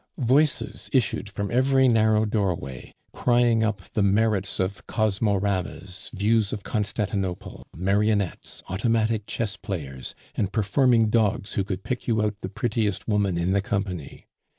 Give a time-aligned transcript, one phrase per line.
[0.17, 7.67] Voices issued from every narrow doorway, crying up the merits of Cosmoramas, views of Constantinople,
[7.75, 13.37] marionettes, automatic chess players, and performing dogs who would pick you out the prettiest woman
[13.37, 14.25] in the company.